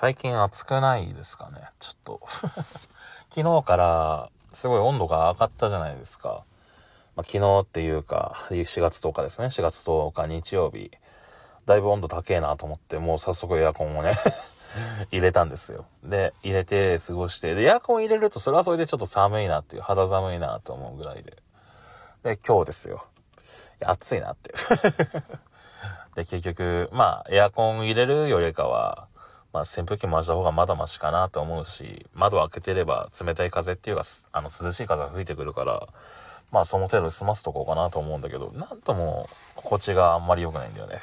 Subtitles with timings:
[0.00, 1.60] 最近暑くないですかね？
[1.78, 2.20] ちょっと
[3.36, 6.42] 昨日からすごい温度が上がったじゃないですか。
[7.16, 9.48] まあ、昨日っていうか、4月10日ですね。
[9.48, 10.90] 4月10日日曜日。
[11.66, 14.14] だいぶ温度高えなと思って、もう早速エアコンをね
[15.12, 15.84] 入れたんですよ。
[16.02, 21.36] で、入れて過ごして、で、エアコン入れるとそれはそれでちょっと寒いなっていう、肌寒いなと思うぐらいで。
[22.22, 23.04] で、今日ですよ。
[23.84, 24.54] 暑いなって
[26.16, 29.10] で、結局、まあ、エアコン入れるよりかは、
[29.52, 35.88] まあ、扇風機回した方がまだマシかなと思うし、窓を開けてれば冷たい風っていうか、あの、涼しい風が吹いてくるから、
[36.52, 41.00] まあ、その程度済ますとこうかなと思うんだけど、なんとも、心地があんまり良くないんだよね。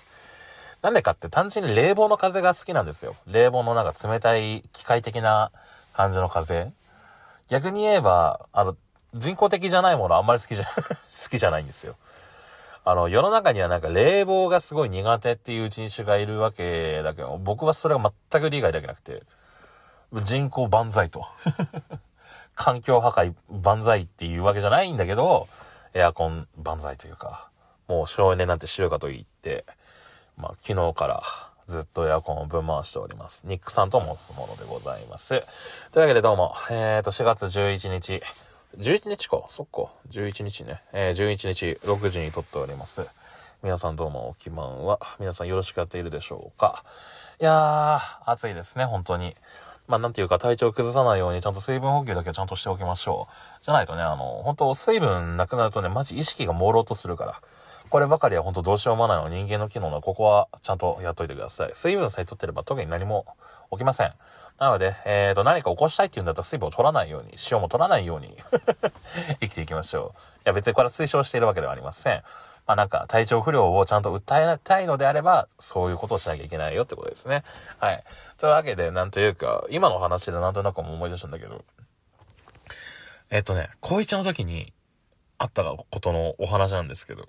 [0.82, 3.14] なんでかって単純に冷房の風が好きなんですよ。
[3.26, 5.50] 冷房のなんか冷たい機械的な
[5.92, 6.72] 感じの風。
[7.48, 8.76] 逆に言えば、あの、
[9.14, 11.96] 人工的じゃないものあんまり好きじゃ、 好きじゃないんですよ。
[12.84, 19.22] あの、世の中にはなんか冷房がすごい苦手っていう人種がいるわけだけど、僕はそれが全く理解できなくて、
[20.22, 21.26] 人口万歳と。
[22.54, 25.48] 環境破壊万歳っていうわけじゃないんだけど、
[25.94, 27.48] エアコン万歳というか、
[27.88, 29.64] もう省エネなんてしようかと言って、
[30.36, 31.22] まあ昨日から
[31.66, 33.46] ずっとエアコンをぶん回しております。
[33.46, 35.28] ニックさんと申すものでございます。
[35.92, 38.22] というわけでどうも、えーと、4月11日、
[38.78, 39.92] 11日かそっか。
[40.10, 40.80] 11日ね。
[40.92, 43.04] えー、11日6時に撮っております。
[43.64, 46.84] 皆さんどうもお気満は、皆さんよろしくやっているでしょうか。
[47.40, 49.34] いやー、暑いですね、本当に。
[49.88, 53.26] まあ、なんていうか体調崩さないようにちゃんと水分補給だけはちゃんとしておきましょ
[53.60, 53.64] う。
[53.64, 57.40] じゃないとね、あの、本当水分なくなるとね、マジ意識が朦朧とするから。
[57.88, 61.70] こればかりは本当どうしようもないの人間の機能のここはちゃんとやっといてください。
[61.74, 63.26] 水分さえ取ってれば特に何も
[63.72, 64.12] 起きません。
[64.60, 68.36] なので、えっ、ー、と、何か起こしたいっていうんだったら水分を取らないように、塩も取らないように
[69.40, 70.18] 生きていきましょう。
[70.18, 72.22] いや、別にこれは推奨しているわけではありません。
[72.66, 77.42] まあなんか体調不良をちゃんと訴えたいのであれば、そういうことをしなきゃいけないよってことですね。
[77.78, 78.04] はい。
[78.36, 81.64] というわけで、なんというか、今の話でなんとなく思い出したんだけど、
[83.30, 84.74] えっ、とね、高一の時に
[85.38, 87.26] あったことのお話なんですけど。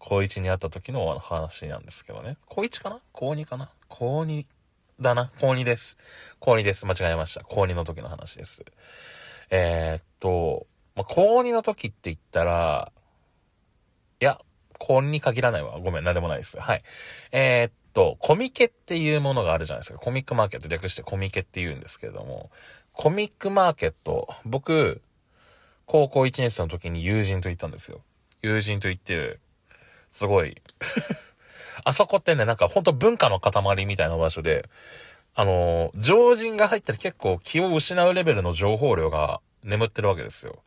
[0.00, 2.36] 高一に会った時の話なんですけどね。
[2.46, 3.00] 高一かな？
[3.12, 3.70] 高二かな？
[3.88, 4.44] 高二
[5.00, 5.30] だな。
[5.40, 5.98] 高2です。
[6.38, 6.86] 高2です。
[6.86, 7.42] 間違えました。
[7.42, 8.64] 高2の時の話です。
[9.50, 12.92] えー、っと、まあ、高2の時って言ったら、
[14.20, 14.40] いや、
[14.78, 15.78] 高2に限らないわ。
[15.80, 16.58] ごめん、なんでもないです。
[16.58, 16.82] はい。
[17.32, 19.98] えー、っと、コミケっていうものがあるじゃないですか。
[19.98, 22.50] コミックマーケット略してコミケって言うんですけれども、
[22.92, 25.02] コミックマーケット、僕、
[25.86, 28.02] 高校1年生の時に友人と行ったんですよ。
[28.42, 29.38] 友人と行って、
[30.10, 30.60] すごい
[31.84, 34.68] あそこってね、なんかほんと文化の塊みたいな場所で、
[35.34, 40.62] あの、常人が入ったら結構気を失うレベルの情報量が眠ってるわけですよ。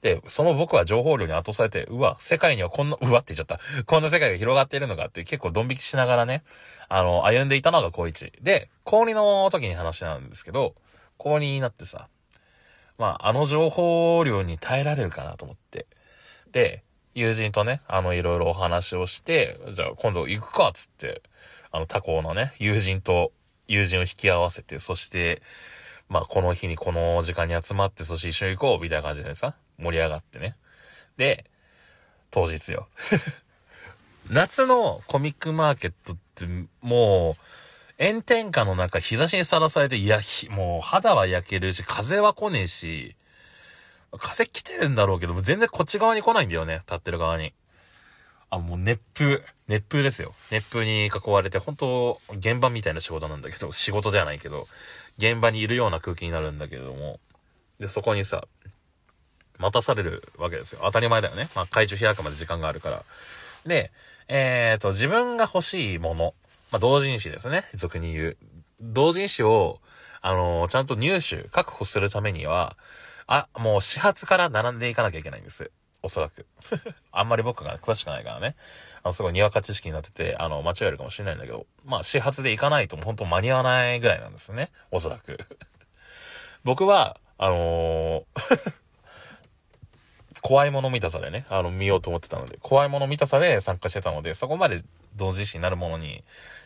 [0.00, 3.84] で、その僕は情報量に後されて、うわ、世界にはこんな、うわって言っちゃった。
[3.84, 6.44] こんな世界が広がっているのかって結構ドン引きしながらね、
[6.88, 8.42] あの、歩んでいたのが高1。
[8.42, 10.74] で、高2の時に話なんですけど、
[11.16, 12.08] 高2になってさ、
[12.96, 15.86] まあ、あの情報量に耐えられるかなと思って。
[16.52, 16.82] で、
[17.18, 21.22] 友人とね、あの、いろいろお話をして、じゃあ今度行くか、つって、
[21.72, 23.32] あの、他校のね、友人と
[23.66, 25.42] 友人を引き合わせて、そして、
[26.08, 30.56] まあ、この日にこの時間に集まって、そして一緒に行こう、みたいな感じでさ、盛り上がってね。
[31.16, 31.44] で、
[32.30, 32.88] 当日よ。
[34.30, 36.46] 夏のコミックマーケットって、
[36.80, 37.36] も
[37.98, 43.16] う、炎天下の中、日差しにさらされて、いや、もう肌は焼けるし、風は来ねえし、
[44.16, 47.52] 風来てるんだろうけど、全然こっち側に来ないんだよね、立ってる側に。
[48.50, 49.42] あ、もう熱風。
[49.66, 50.34] 熱風ですよ。
[50.50, 54.66] 熱風に囲われて、本当現場みたいな仕事なんだけど、仕事ではないけど、
[55.18, 57.20] 現場にいるような空気になるんだけれども、
[57.78, 58.48] で、そこにさ、
[59.58, 60.80] 待たされるわけですよ。
[60.84, 61.48] 当たり前だよね。
[61.54, 63.04] まあ、会場開くまで時間があるから。
[63.66, 63.92] で、
[64.28, 66.34] えっ、と、自分が欲しいもの、
[66.70, 67.64] まあ、同人誌ですね。
[67.74, 68.36] 俗に言う。
[68.80, 69.80] 同人誌を、
[70.20, 72.76] あのー、ちゃんと入手、確保するためには、
[73.28, 75.70] あ、もう始発から並んでいかなきゃいけないんです。
[76.02, 76.46] おそらく。
[77.12, 78.56] あんまり僕が詳しくないからね。
[79.02, 84.70] あの、すごいにわか知識になってて、あの、間違えるかもしれないんだけど、まあ、始発で行かないと本当間に合わないぐらいなんですね。
[84.90, 85.38] おそらく。
[86.64, 88.72] 僕は、あのー
[90.40, 94.82] 怖いもの見たさでね、あの、見ようと思ってたので、怖いもの見たさで参加してたので、そこまで
[95.16, 96.24] 同時視になるものに、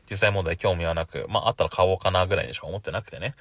[0.08, 3.34] 実際問題興味はなく、まあ、あったら買おうかなぐらいにしか思ってなくてね。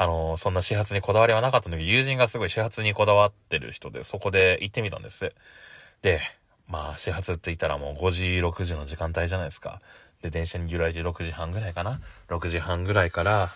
[0.00, 5.34] あの、そんな始発にこだわりはなかったんだけど、友人がすごい始発にこだわってる人で、そこで行ってみたんです。
[6.00, 6.22] で、
[6.66, 9.82] まあ、始発って言ったらもう5時、6時の時間帯じゃないですか。
[10.22, 12.00] で、電車に揺られて6時半ぐらいかな。
[12.28, 13.50] 6時半ぐらいから、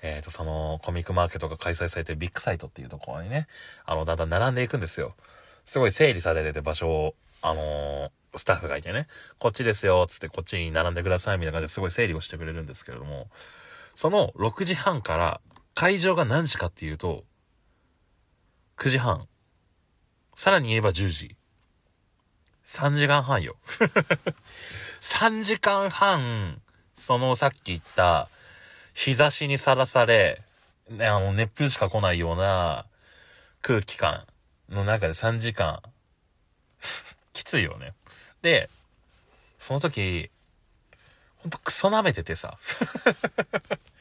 [0.00, 3.48] えっ、ー、と、その、コミックマーケットが開催されてるビッグサイトっていうところにね、
[3.84, 5.16] あの、だんだん並んでいくんですよ。
[5.64, 9.08] すごい整理されてて場所を、あのー、スタッフがいてね、
[9.40, 13.28] こっちですよ、つってこっちに並んでください、みたいな感じですごい整理をしてくれるんですけれども、
[13.96, 15.40] その6時半から
[15.74, 17.24] 会場が何時かっていうと、
[18.78, 19.26] 9時半。
[20.34, 21.36] さらに言えば10時。
[22.64, 23.56] 3時間半よ。
[25.00, 26.62] 3時間半、
[26.94, 28.28] そのさっき言った
[28.94, 30.42] 日差しにさらされ、
[30.88, 32.86] ね、あの熱風しか来ないような
[33.60, 34.26] 空気感
[34.68, 35.82] の中で3時間、
[37.34, 37.94] きついよね。
[38.42, 38.70] で、
[39.58, 40.30] その時、
[41.36, 42.58] ほんとクソ舐めててさ。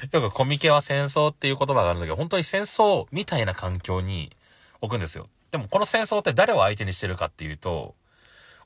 [0.12, 4.34] よくコミケは戦争っていう言葉があるんだけど、本当に戦争みたいな環境に
[4.80, 5.28] 置くんですよ。
[5.50, 7.94] でもこの戦争って誰を相手にしてるかっていうと、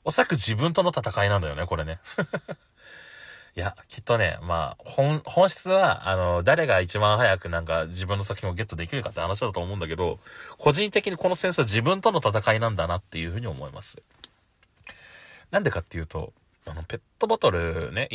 [0.03, 1.99] おそらく自分との戦いなんだよね、これね。
[3.55, 10.19] いや、きっとね、まあ、本、本質は、あの、誰が一番早くなんか自分の作品をゲットできるかって話だと思うんだけど、
[10.57, 14.01] 個人的にこの戦争は自分との戦いなんだなっていうふうに思います。
[15.51, 16.33] なんでかっていうと、
[16.65, 18.09] あの、ペットボトルね、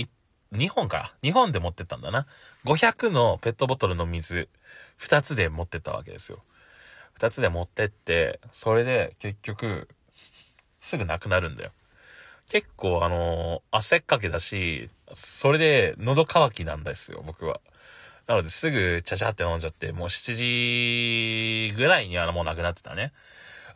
[0.52, 1.14] 2本か。
[1.22, 2.26] 2本で持ってったんだな。
[2.64, 4.48] 500のペットボトルの水、
[4.98, 6.42] 2つで持ってったわけですよ。
[7.18, 9.88] 2つで持ってって、それで結局、
[10.80, 11.70] すぐなくなるんだよ。
[12.48, 17.60] 結構あの汗っかけだし、それで喉乾きなんですよ、僕は。
[18.26, 23.12] なのですぐちゃちゃって飲んじゃって、もう7時ぐらいにはもうなくなってたね。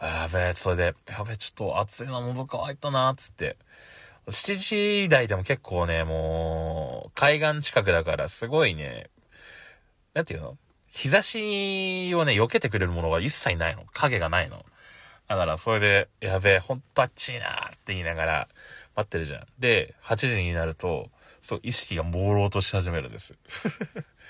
[0.01, 3.57] あやべえ、それで、やべえ、ちょっと暑いな、喉乾いたな、つって。
[4.27, 9.11] 7時台でも結構ね、もう、海岸近くだからすごいね、
[10.15, 10.57] なんていうの？
[10.87, 13.85] 日差しをね、避けてくれるものが一切ないの。
[13.93, 14.65] 影がないの。
[15.29, 18.49] だから、それで、やべえ、ほんとあっちいなーって言いながら、
[18.95, 19.47] 待ってるじゃん。
[19.59, 21.11] で、8時になると、
[21.41, 23.35] そう、意識が朦朧とし始めるんです。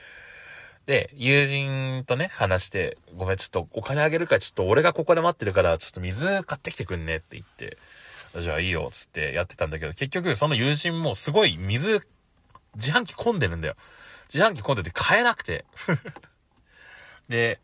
[0.87, 7.77] で、友人とね、話して、ごめん、ちょっとお金あげるから、ちょっと俺がここで待ってるから、ちょっと水買ってきてくんねって言って、
[8.41, 12.07] じゃあいいよ、つってやってたんだけど、結局その友人もすごい水、
[12.77, 13.77] 自販機混んでるんだよ。
[14.33, 15.65] 自販機混んでて買えなくて。
[17.29, 17.61] で、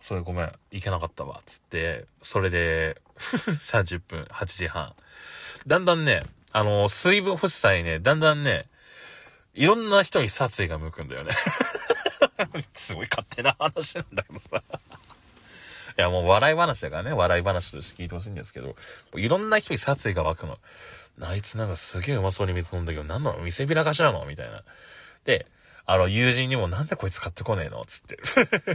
[0.00, 4.94] それごめん、行けなかったわ、つって、それで30分、8時半。
[5.66, 6.22] だんだんね、
[6.52, 8.68] あの、水分欲しさにね、だんだんね、
[9.58, 11.32] いろんな人に殺意が向くんだよね
[12.72, 14.62] すごい勝手な話なんだけどさ
[15.98, 18.76] いや、もう笑い話だからね、笑い話として聞いてほしいんですけど、
[19.16, 20.58] いろんな人に殺意が湧くの。
[21.20, 23.38] あいつなんかすげえうまそうに水飲んだけど、何なの？
[23.40, 24.24] 見せびらかしなの？
[24.24, 24.62] みたいな。
[25.24, 25.46] で、
[25.86, 27.84] あの、友人にもなんでこいつ買ってこねえの？
[27.84, 28.16] つって。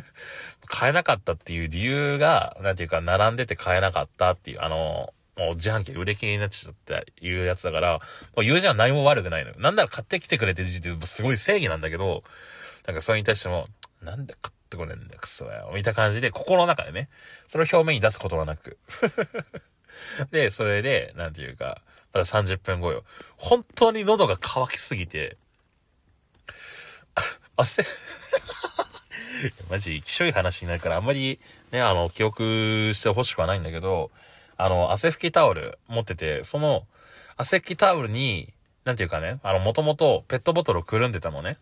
[0.68, 8.00] 買えなかったっていう理由が、なんていうか、並んでて買えなかったっていう、あの、もう自販機売れ切りになっちゃったいうやつだから、も
[8.38, 9.56] う友人は何も悪くないのよ。
[9.60, 12.24] なんなら買ってきてくれてる時点ですごい正義なんだけど、
[12.86, 13.66] なんかそれに対しても、
[14.02, 15.66] なんで買ってこねえんだよ、クソや。
[15.74, 17.10] みた感じで、心の中でね、
[17.48, 18.78] それを表面に出すことはなく。
[20.32, 21.82] で、それで、なんていうか、
[22.14, 23.04] まだ30分後よ。
[23.38, 25.38] 本当に喉が渇きすぎて、
[27.58, 27.86] 汗
[29.70, 31.40] マジ、きしょい話になるから、あんまり
[31.72, 34.12] ね、あの、記憶してほしくはないんだけど、
[34.58, 36.86] あの、汗拭きタオル持ってて、その、
[37.36, 38.54] 汗拭きタオルに、
[38.86, 41.58] なんていうかね、あの、もともとペットボトルをくるんでたのね。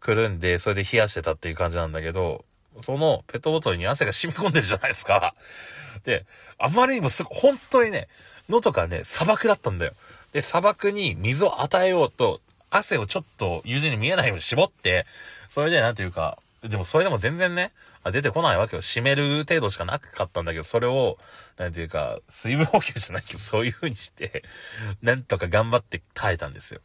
[0.00, 2.44] くるんで、それで冷やしてたっていう感じなんだけど、
[2.82, 5.34] そのペットボトルに汗が染み込んでるじゃないですか。
[6.04, 6.26] で、
[6.58, 8.08] あまりにもすご、本当にね、
[8.48, 9.92] 喉がね、砂漠だったんだよ。
[10.32, 12.40] で、砂漠に水を与えようと、
[12.70, 15.06] 汗をちょっと友人に見えないように絞って、
[15.48, 17.72] それでなんていうか、でもそれでも全然ね、
[18.04, 18.82] 出てこないわけよ。
[18.82, 21.18] 湿める程度しかなかったんだけど、それを、
[21.56, 24.44] なんていうか、水分補給じゃないけど、そういう風にして、
[25.02, 26.80] なんとか頑張って耐えたんですよ。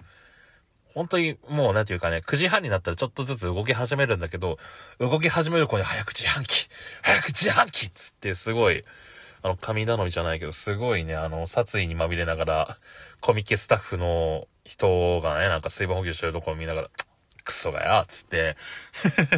[0.94, 4.58] 本当に、もうなんていうかね、9時半になったらちょっとずつ動き始めるんだけど、
[5.00, 6.68] 動き始める子に早く自販機
[7.02, 8.84] 早く自販機っつってすごい、
[9.42, 12.78] あの、神頼みじゃないけど、すごいね、あの、殺意にまみれながら、
[13.22, 16.90] コミケスタッフの人がね、なんか水分補給してるところを見ながら、
[17.44, 18.56] クソがよつって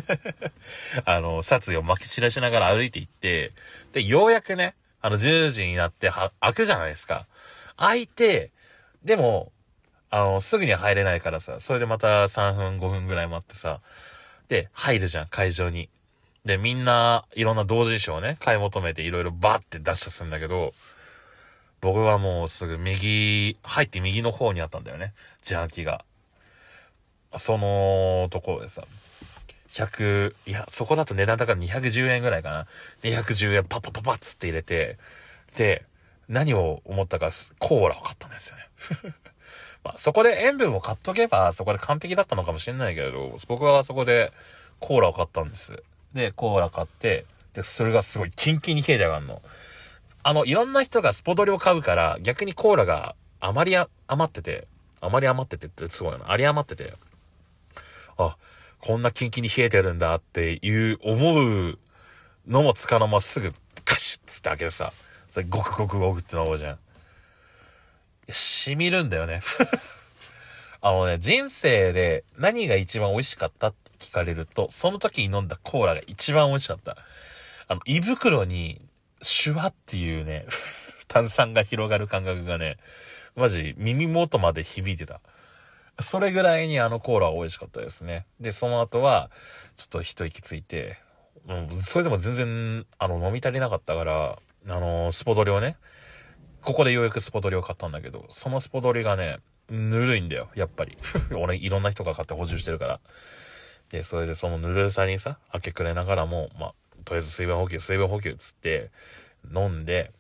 [1.06, 3.52] あの、殺意を撒き散らしながら歩いていって、
[3.94, 7.26] で、ようやくね、あの、10時になっては、開くじゃないですか。
[7.78, 8.52] 開いて、
[9.04, 9.52] でも、
[10.10, 13.82] あの、すぐには入れないからさ、それでまた3分、5分ぐらい待ってさ、
[14.48, 15.90] で、入るじゃん、会場に。
[16.46, 20.74] で、みんな、いろんな同人誌をね、買い求めていろいろバーって出したすんだけど、
[21.82, 25.14] 僕はもうすぐ右、入って右の方にあったんだよね。
[25.44, 26.06] 自販機が。
[27.38, 28.84] そのところでさ、
[29.72, 32.68] 100、いや、そこだと値段だから210円ぐらいかな。
[33.04, 34.98] 210円パッパパパッつって入れて、
[35.58, 35.84] で、
[36.30, 39.16] 何を思ったか、コーラを買ったんですよね。
[39.86, 44.34] まあ、そこで塩分を買っとけば、そこで完璧だったのかもしれないけれど、僕はそこで
[44.80, 45.84] コーラを買ったんです。
[46.14, 49.44] で、コーラ買って、で、それがすごいキンキンに冷えて上がるの。
[50.24, 54.68] あの、いろんな人がスポドリを買うから、逆にコーラがあまり余ってて、
[55.02, 56.32] あまり余っててってすごいな。
[56.32, 56.92] あり余ってて、
[58.18, 58.38] あ、
[58.80, 61.78] こんなキンキンに冷えてるんだっていう思う
[62.48, 63.52] のもつかのまますぐ
[63.84, 64.92] カシュッつって開けてさ、
[65.30, 66.80] それゴクゴクゴクって飲むじゃん。
[68.30, 69.42] 染みるんだよね。
[70.82, 76.98] あのね、人生で何が一番美味しかったって聞かれると、その時に飲んだコーラが一番美味しかった。
[77.68, 78.82] あの、胃袋に
[79.22, 80.46] シュワっていうね、
[81.08, 82.78] 炭酸が広がる感覚がね、
[83.36, 85.20] マジ耳元まで響いてた。
[86.00, 88.26] それぐらいにあのコーラは美味しかったですね。
[88.40, 89.32] で、その後は、
[89.78, 91.00] ちょっと一息ついて、
[91.48, 95.78] うん、それでも全然、あの、飲み足りなかったから、あの、スポドリをね、
[96.66, 99.38] ここでようやくスポドリを買ったんだけど、そのスポドリがね、
[99.70, 100.98] ぬるいんだよ、やっぱり。
[101.38, 103.00] 俺、いろんな人が買って補充してるから。
[103.92, 106.74] で、それでそのぬるさにさ、明け暮れながらも、まあ、
[107.06, 108.90] とりあえず水分補給、水分補給つって、
[109.54, 110.12] 飲んで、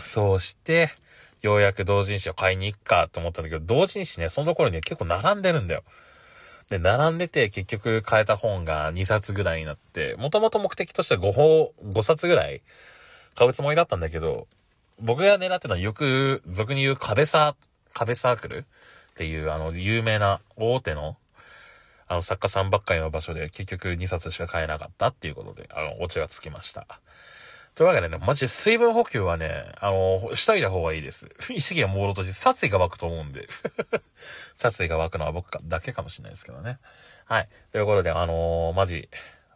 [0.00, 0.90] そうして、
[1.42, 5.84] ようやく同人誌を買いに行くかと思ったんだけど、同人誌ね、そのところにね、結構並んでるんだよ。
[6.70, 12.62] で、並んでて結局買えた本が2冊ぐらいになって、もともと目的としては5本、5冊ぐらい
[13.34, 14.46] 買うつもりだったんだけど、
[15.00, 18.62] 僕が狙ってたのはよく、俗に言う壁サー、壁サークルっ
[19.14, 21.16] ていうあの、有名な大手の、
[22.06, 26.86] あの、作家さんばっかりの場所で結局2冊しか買えなかったっていうことで、あの、オチがつきました。
[27.74, 31.28] というわけでね、マジで水分補給はね、あの、しといた方がいいです。
[31.50, 33.48] 意識が朦朧として殺意が湧くと思うんで。
[34.56, 36.78] 殺意が湧くのは僕だけかもしれないですけどね。
[37.24, 37.48] はい。
[37.72, 39.08] ということで、あのー、マジ、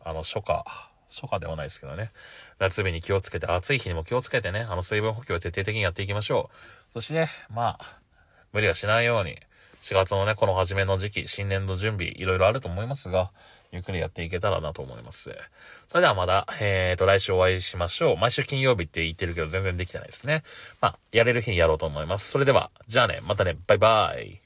[0.02, 0.64] あの、初夏、
[1.08, 2.10] 初夏ではないですけどね。
[2.58, 6.50] 夏日に気をつけて、暑い日にも気をつけてね、あの、水分補給を徹底的にやっていきましょ
[6.90, 6.92] う。
[6.92, 7.98] そしてね、まあ、
[8.52, 9.38] 無理はしないように、
[9.82, 13.30] 4月のね、この初めの時期、新年度準備、いろいろあると思いますが、
[13.70, 15.36] ゆっくりやっていけたらなと思います。
[15.88, 18.16] それではまた、えーと、来週お会いしましょう。
[18.16, 20.44] 毎週金曜日って言ってるけど全然できてないですね。
[20.80, 22.30] まあ、やれる日にやろうと思います。
[22.30, 24.43] それでは、じゃあね、またね、バイバイ。